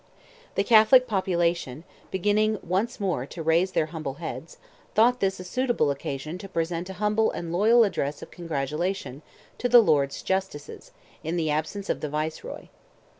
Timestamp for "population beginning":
1.05-2.57